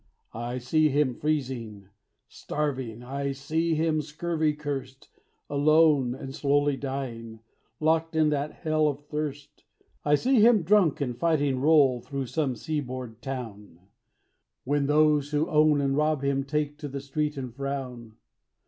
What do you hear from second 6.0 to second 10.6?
and slowly dying, locked in that hell of thirst. I see